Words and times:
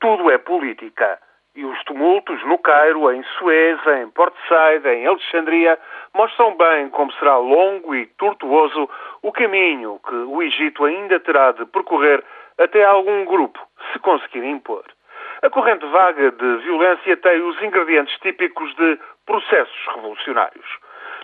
tudo 0.00 0.30
é 0.30 0.38
política. 0.38 1.18
E 1.54 1.64
os 1.64 1.84
tumultos 1.84 2.42
no 2.44 2.58
Cairo, 2.58 3.12
em 3.12 3.22
Suez, 3.38 3.78
em 3.86 4.08
Port 4.10 4.34
Said, 4.48 4.86
em 4.86 5.06
Alexandria, 5.06 5.78
mostram 6.14 6.56
bem 6.56 6.88
como 6.88 7.12
será 7.12 7.36
longo 7.36 7.94
e 7.94 8.06
tortuoso 8.18 8.88
o 9.22 9.30
caminho 9.30 10.00
que 10.08 10.14
o 10.14 10.42
Egito 10.42 10.84
ainda 10.84 11.20
terá 11.20 11.52
de 11.52 11.66
percorrer 11.66 12.24
até 12.58 12.84
algum 12.84 13.24
grupo 13.26 13.60
se 13.92 13.98
conseguir 13.98 14.44
impor. 14.44 14.84
A 15.42 15.50
corrente 15.50 15.84
vaga 15.86 16.30
de 16.30 16.56
violência 16.58 17.16
tem 17.18 17.42
os 17.42 17.60
ingredientes 17.62 18.16
típicos 18.20 18.74
de 18.76 18.98
processos 19.26 19.86
revolucionários. 19.94 20.66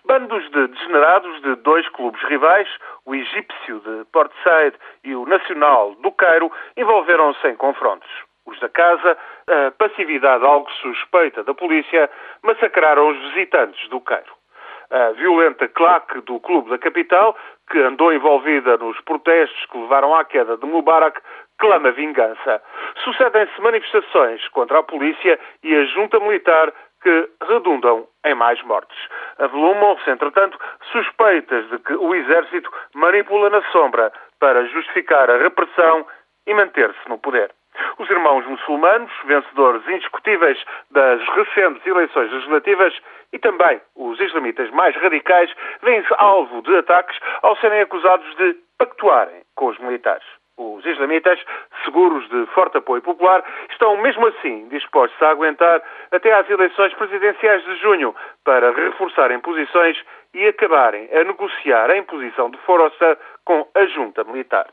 Bandos 0.04 0.48
de 0.50 0.68
degenerados 0.68 1.40
de 1.42 1.54
dois 1.56 1.88
clubes 1.88 2.22
rivais, 2.24 2.68
o 3.06 3.14
egípcio 3.14 3.80
de 3.80 4.04
Port 4.12 4.30
Said 4.44 4.74
e 5.04 5.14
o 5.14 5.24
nacional 5.26 5.94
do 5.96 6.12
Cairo, 6.12 6.52
envolveram-se 6.76 7.48
em 7.48 7.56
confrontos. 7.56 8.27
Os 8.48 8.58
da 8.60 8.68
casa, 8.70 9.16
a 9.46 9.70
passividade 9.72 10.42
algo 10.42 10.70
suspeita 10.80 11.44
da 11.44 11.52
polícia, 11.52 12.08
massacraram 12.42 13.10
os 13.10 13.18
visitantes 13.34 13.88
do 13.90 14.00
Cairo. 14.00 14.32
A 14.90 15.10
violenta 15.10 15.68
claque 15.68 16.22
do 16.22 16.40
clube 16.40 16.70
da 16.70 16.78
capital, 16.78 17.36
que 17.70 17.78
andou 17.78 18.10
envolvida 18.10 18.78
nos 18.78 18.98
protestos 19.02 19.66
que 19.66 19.76
levaram 19.76 20.14
à 20.14 20.24
queda 20.24 20.56
de 20.56 20.64
Mubarak, 20.64 21.20
clama 21.58 21.90
vingança. 21.90 22.62
Sucedem-se 23.04 23.60
manifestações 23.60 24.48
contra 24.48 24.78
a 24.78 24.82
polícia 24.82 25.38
e 25.62 25.76
a 25.76 25.84
junta 25.84 26.18
militar 26.18 26.72
que 27.02 27.28
redundam 27.46 28.06
em 28.24 28.34
mais 28.34 28.62
mortes. 28.62 28.98
Avolumam-se, 29.38 30.08
entretanto, 30.10 30.58
suspeitas 30.90 31.68
de 31.68 31.78
que 31.80 31.92
o 31.92 32.14
exército 32.14 32.72
manipula 32.94 33.50
na 33.50 33.62
sombra 33.70 34.10
para 34.40 34.64
justificar 34.64 35.30
a 35.30 35.36
repressão 35.36 36.06
e 36.46 36.54
manter-se 36.54 37.08
no 37.10 37.18
poder. 37.18 37.50
Os 37.98 38.08
irmãos 38.10 38.46
muçulmanos, 38.46 39.10
vencedores 39.24 39.86
indiscutíveis 39.88 40.62
das 40.90 41.20
recentes 41.28 41.86
eleições 41.86 42.30
legislativas, 42.32 42.94
e 43.32 43.38
também 43.38 43.80
os 43.96 44.18
islamitas 44.20 44.70
mais 44.70 44.96
radicais, 44.96 45.52
vêm-se 45.82 46.14
alvo 46.16 46.62
de 46.62 46.76
ataques 46.76 47.18
ao 47.42 47.56
serem 47.56 47.80
acusados 47.80 48.34
de 48.36 48.56
pactuarem 48.78 49.42
com 49.54 49.66
os 49.66 49.78
militares. 49.78 50.26
Os 50.58 50.84
islamitas, 50.84 51.38
seguros 51.84 52.28
de 52.30 52.46
forte 52.46 52.78
apoio 52.78 53.00
popular, 53.00 53.44
estão 53.70 53.96
mesmo 53.98 54.26
assim 54.26 54.66
dispostos 54.68 55.20
a 55.22 55.30
aguentar 55.30 55.80
até 56.10 56.32
às 56.32 56.50
eleições 56.50 56.92
presidenciais 56.94 57.62
de 57.64 57.76
junho 57.76 58.12
para 58.44 58.72
reforçarem 58.72 59.38
posições 59.38 59.96
e 60.34 60.48
acabarem 60.48 61.08
a 61.12 61.22
negociar 61.22 61.90
a 61.90 61.96
imposição 61.96 62.50
de 62.50 62.58
força 62.58 63.16
com 63.44 63.68
a 63.72 63.86
junta 63.86 64.24
militar. 64.24 64.66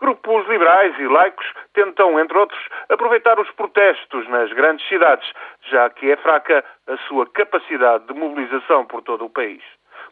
Grupos 0.00 0.46
liberais 0.48 0.98
e 0.98 1.06
laicos 1.06 1.46
tentam, 1.74 2.18
entre 2.18 2.38
outros, 2.38 2.60
aproveitar 2.88 3.38
os 3.38 3.50
protestos 3.50 4.26
nas 4.28 4.50
grandes 4.52 4.86
cidades, 4.88 5.30
já 5.70 5.90
que 5.90 6.10
é 6.10 6.16
fraca 6.16 6.64
a 6.86 6.96
sua 7.08 7.26
capacidade 7.26 8.06
de 8.06 8.14
mobilização 8.14 8.86
por 8.86 9.02
todo 9.02 9.26
o 9.26 9.30
país. 9.30 9.62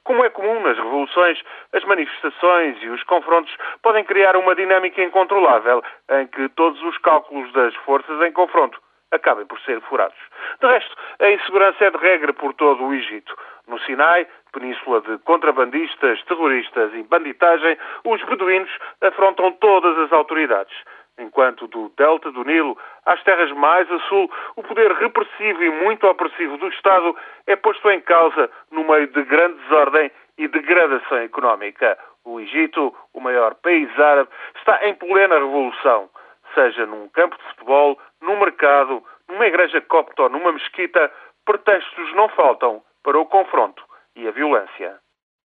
Como 0.04 0.24
é 0.24 0.30
comum 0.30 0.60
nas 0.60 0.76
revoluções, 0.76 1.42
as 1.72 1.84
manifestações 1.84 2.76
e 2.82 2.88
os 2.88 3.02
confrontos 3.04 3.54
podem 3.82 4.04
criar 4.04 4.36
uma 4.36 4.54
dinâmica 4.54 5.02
incontrolável 5.02 5.82
em 6.10 6.26
que 6.26 6.48
todos 6.50 6.82
os 6.82 6.98
cálculos 6.98 7.50
das 7.52 7.74
forças 7.76 8.20
em 8.22 8.32
confronto 8.32 8.78
acabem 9.12 9.46
por 9.46 9.58
ser 9.60 9.80
furados. 9.82 10.18
De 10.60 10.66
resto, 10.66 10.96
a 11.18 11.30
insegurança 11.30 11.84
é 11.84 11.90
de 11.90 11.96
regra 11.98 12.32
por 12.32 12.54
todo 12.54 12.84
o 12.84 12.94
Egito. 12.94 13.36
No 13.66 13.78
Sinai, 13.80 14.26
península 14.52 15.00
de 15.02 15.18
contrabandistas, 15.18 16.22
terroristas 16.24 16.92
e 16.94 17.02
banditagem, 17.02 17.76
os 18.04 18.22
beduínos 18.24 18.70
afrontam 19.02 19.52
todas 19.52 19.96
as 19.98 20.12
autoridades. 20.12 20.74
Enquanto 21.18 21.66
do 21.66 21.88
delta 21.96 22.30
do 22.30 22.44
Nilo 22.44 22.78
às 23.04 23.22
terras 23.24 23.50
mais 23.52 23.90
a 23.90 23.98
sul, 24.08 24.30
o 24.56 24.62
poder 24.62 24.92
repressivo 24.92 25.62
e 25.64 25.70
muito 25.70 26.06
opressivo 26.06 26.56
do 26.56 26.68
Estado 26.68 27.16
é 27.46 27.56
posto 27.56 27.90
em 27.90 28.00
causa 28.00 28.48
no 28.70 28.84
meio 28.84 29.08
de 29.08 29.22
grande 29.24 29.58
desordem 29.62 30.10
e 30.38 30.46
degradação 30.46 31.18
económica. 31.18 31.98
O 32.24 32.38
Egito, 32.38 32.94
o 33.12 33.20
maior 33.20 33.54
país 33.56 33.88
árabe, 33.98 34.30
está 34.56 34.86
em 34.86 34.94
plena 34.94 35.34
revolução, 35.34 36.08
seja 36.54 36.86
num 36.86 37.08
campo 37.08 37.36
de 37.36 37.44
futebol, 37.50 37.98
num 38.20 38.38
mercado, 38.38 39.02
numa 39.28 39.46
igreja 39.46 39.80
copta 39.82 40.22
ou 40.22 40.28
numa 40.28 40.52
mesquita, 40.52 41.12
pretextos 41.44 42.14
não 42.14 42.28
faltam 42.30 42.82
para 43.02 43.18
o 43.18 43.26
confronto 43.26 43.82
e 44.16 44.26
a 44.26 44.30
violência. 44.30 44.98